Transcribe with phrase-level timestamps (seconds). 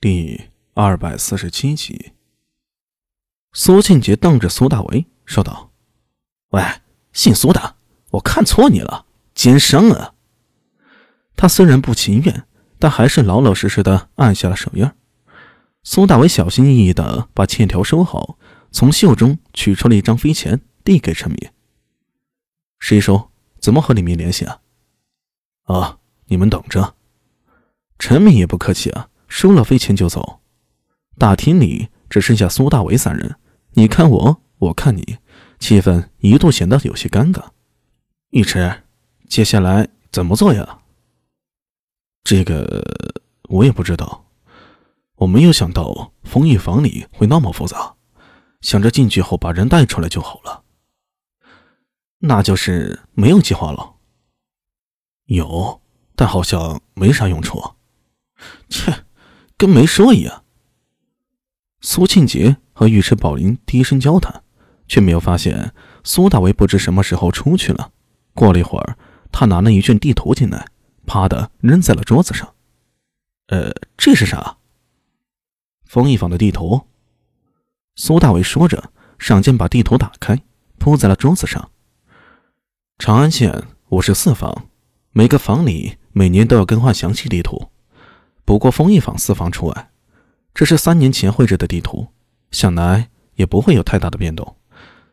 [0.00, 2.12] 第二百四十七集，
[3.52, 5.72] 苏庆杰瞪着苏大为说道
[6.50, 6.62] ：“喂，
[7.12, 7.74] 姓苏的，
[8.12, 10.14] 我看错你了，奸商啊！”
[11.34, 12.46] 他虽然不情愿，
[12.78, 14.88] 但还是老老实实的按下了手印。
[15.82, 18.38] 苏大为小心翼翼的把欠条收好，
[18.70, 21.50] 从袖中取出了一张飞钱，递给陈明
[22.78, 23.32] ：“谁收？
[23.58, 24.60] 怎么和李明联系啊
[25.66, 26.94] ？”“啊，你们等着。”
[27.98, 29.10] 陈明也不客气啊。
[29.28, 30.40] 收了飞钱就走，
[31.16, 33.36] 大厅里只剩下苏大伟三人，
[33.72, 35.18] 你看我，我看你，
[35.58, 37.44] 气氛一度显得有些尴尬。
[38.30, 38.84] 玉池，
[39.28, 40.80] 接下来怎么做呀？
[42.24, 42.82] 这个
[43.48, 44.26] 我也不知道，
[45.16, 47.94] 我没有想到封印房里会那么复杂，
[48.60, 50.64] 想着进去后把人带出来就好了。
[52.18, 53.94] 那就是没有计划了。
[55.26, 55.80] 有，
[56.16, 57.62] 但好像没啥用处。
[58.68, 59.04] 切。
[59.58, 60.44] 跟没说一样。
[61.80, 64.44] 苏庆杰和尉迟宝林低声交谈，
[64.86, 67.90] 却没有发现苏大为不知什么时候出去了。
[68.34, 68.96] 过了一会儿，
[69.32, 70.68] 他拿了一卷地图进来，
[71.06, 72.54] 啪的扔在了桌子上。
[73.48, 74.58] 呃，这是啥？
[75.84, 76.86] 封印坊的地图。
[77.96, 80.40] 苏大为说着，上前把地图打开，
[80.78, 81.72] 铺在了桌子上。
[82.96, 84.68] 长安县五十四坊，
[85.10, 87.70] 每个坊里每年都要更换详细地图。
[88.48, 89.90] 不过，封印坊四房除外，
[90.54, 92.08] 这是三年前绘制的地图，
[92.50, 94.56] 想来也不会有太大的变动，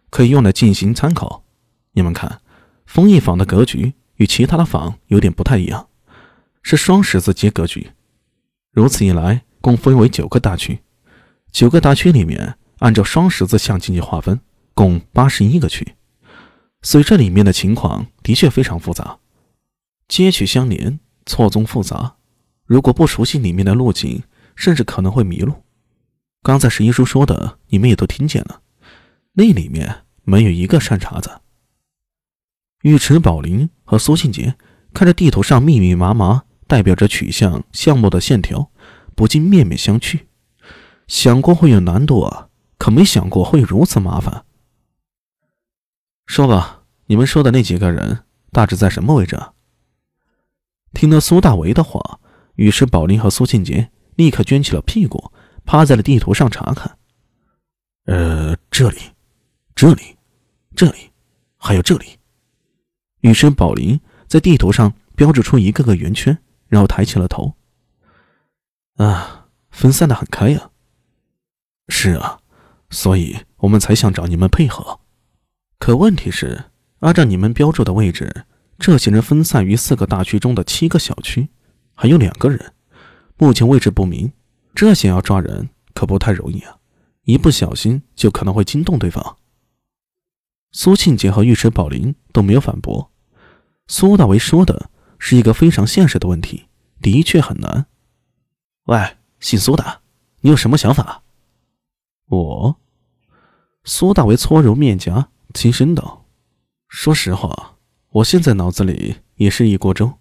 [0.09, 1.43] 可以用来进行参考。
[1.91, 2.39] 你们看，
[2.85, 5.89] 封印坊的格局与其他的坊有点不太一样，
[6.61, 7.91] 是双十字街格局。
[8.71, 10.79] 如此一来，共分为九个大区，
[11.51, 14.39] 九个大区里面按照双十字向进行划分，
[14.73, 15.85] 共八十一个区。
[16.83, 19.19] 所以这里面的情况的确非常复杂，
[20.07, 22.15] 街区相连，错综复杂。
[22.65, 24.23] 如果不熟悉里面的路径，
[24.55, 25.53] 甚至可能会迷路。
[26.41, 28.61] 刚才石一叔说的，你们也都听见了。
[29.33, 31.41] 那里面没有一个善茬子。
[32.83, 34.55] 尉迟宝林和苏庆杰
[34.93, 38.71] 看着地图上密密麻麻代表着取向项目的线条，
[39.15, 40.21] 不禁面面相觑。
[41.07, 44.45] 想过会有难度啊，可没想过会如此麻烦。
[46.25, 49.39] 说吧，你们说的那几个人大致在什么位置？
[50.93, 52.19] 听了苏大为的话。
[52.55, 55.31] 于是，宝林和苏庆杰立刻卷起了屁股，
[55.65, 56.97] 趴在了地图上查看。
[58.05, 58.97] 呃，这里，
[59.75, 60.15] 这里，
[60.75, 61.11] 这里，
[61.57, 62.17] 还有这里。
[63.21, 67.55] 于是，宝林在地图上标志出一个个圆圈，然后抬起了头。
[68.95, 70.69] 啊，分散的很开呀。
[71.89, 72.39] 是啊，
[72.89, 74.99] 所以我们才想找你们配合。
[75.77, 76.65] 可问题是，
[76.99, 78.45] 按照你们标注的位置，
[78.79, 81.49] 这些人分散于四个大区中的七个小区。
[81.95, 82.73] 还有两个人，
[83.37, 84.31] 目前位置不明，
[84.75, 86.77] 这想要抓人可不太容易啊！
[87.23, 89.37] 一不小心就可能会惊动对方。
[90.71, 93.09] 苏庆杰和尉迟宝林都没有反驳。
[93.87, 96.65] 苏大为说的是一个非常现实的问题，
[97.01, 97.85] 的确很难。
[98.85, 100.01] 喂，姓苏的，
[100.41, 101.23] 你有什么想法？
[102.27, 102.75] 我，
[103.85, 106.25] 苏大为搓揉面颊，轻声道
[106.89, 107.77] ：“说实话，
[108.09, 110.13] 我现在脑子里也是一锅粥。”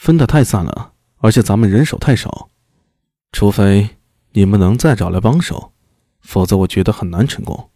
[0.00, 2.48] 分的太散了，而且咱们人手太少，
[3.32, 3.98] 除非
[4.30, 5.74] 你们能再找来帮手，
[6.22, 7.70] 否则我觉得很难成功。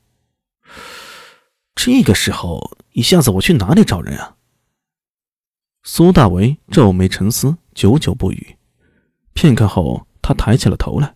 [1.74, 4.38] 这个时候一下子我去哪里找人啊？
[5.82, 8.56] 苏大为皱眉沉思，久久不语。
[9.34, 11.14] 片刻后，他抬起了头来：“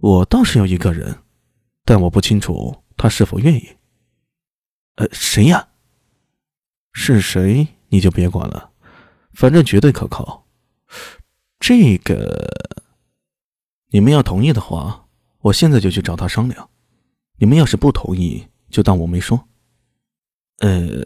[0.00, 1.20] 我倒是有一个人，
[1.86, 3.76] 但我不清楚他是否愿意。”
[4.96, 5.68] 呃，谁呀？
[6.92, 8.72] 是谁你就别管了。
[9.34, 10.46] 反正绝对可靠。
[11.58, 12.48] 这个，
[13.88, 15.06] 你们要同意的话，
[15.40, 16.68] 我现在就去找他商量。
[17.38, 19.48] 你们要是不同意，就当我没说。
[20.58, 21.02] 呃，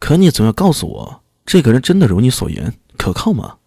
[0.00, 3.58] 可你总要告诉我，这个人真的如你所言可靠吗？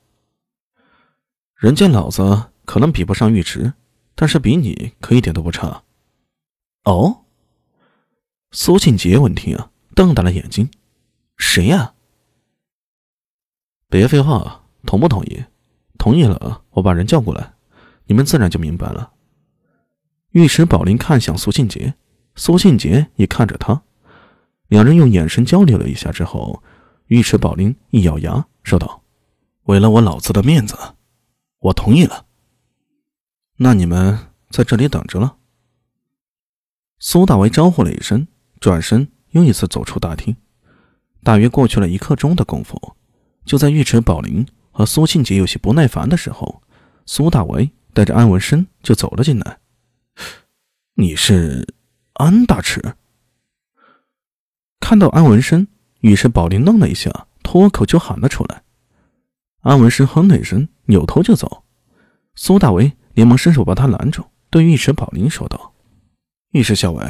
[1.56, 3.74] 人家老子可能比不上尉迟，
[4.16, 5.84] 但是比你可一点都不差。
[6.84, 7.24] 哦，
[8.52, 10.70] 苏庆杰闻听啊，瞪大了眼睛
[11.38, 11.94] ：“谁呀？”
[13.92, 15.44] 别废话，同不同意？
[15.98, 17.56] 同意了，我把人叫过来，
[18.06, 19.12] 你们自然就明白了。
[20.32, 21.94] 尉迟宝林看向苏庆杰，
[22.36, 23.84] 苏庆杰也看着他，
[24.70, 26.64] 两人用眼神交流了一下之后，
[27.08, 29.04] 尉迟宝林一咬牙说道
[29.68, 30.74] ：“为了我老子的面子，
[31.60, 32.26] 我同意了。
[33.58, 34.18] 那你们
[34.52, 35.36] 在这里等着了。”
[36.98, 38.26] 苏大为招呼了一声，
[38.62, 40.34] 转身又一次走出大厅。
[41.24, 42.96] 大约过去了一刻钟的功夫。
[43.52, 46.64] 就在尉迟宝林和苏庆杰有些不耐烦的时候，
[47.06, 49.60] 苏大为带着安文生就走了进来。
[50.94, 51.68] 你是
[52.14, 52.96] 安大池？
[54.80, 55.68] 看到安文生，
[56.00, 58.64] 于是宝林愣了一下，脱口就喊了出来。
[59.64, 61.66] 安文生哼了一声，扭头就走。
[62.36, 65.74] 苏大为连忙伸手把他拦住，对尉迟宝林说道
[66.56, 67.06] ：“尉迟校尉，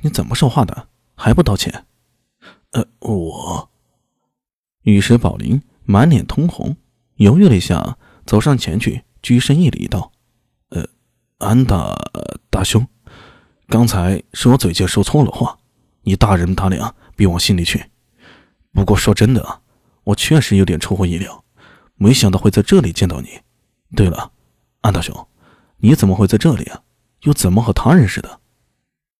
[0.00, 0.88] 你怎么说话的？
[1.14, 1.84] 还不道歉？”
[2.72, 3.68] 呃，我。
[4.84, 6.76] 尉迟宝林满脸通红，
[7.16, 10.12] 犹豫了一下，走上前去，鞠身一礼道
[10.70, 10.86] ：“呃，
[11.38, 11.96] 安大
[12.50, 12.86] 大兄，
[13.68, 15.58] 刚才是我嘴贱说错了话，
[16.02, 17.84] 你大人大量，别往心里去。
[18.72, 19.60] 不过说真的啊，
[20.04, 21.44] 我确实有点出乎意料，
[21.96, 23.40] 没想到会在这里见到你。
[23.94, 24.32] 对了，
[24.80, 25.26] 安大兄，
[25.78, 26.82] 你怎么会在这里啊？
[27.22, 28.40] 又怎么和他认识的？”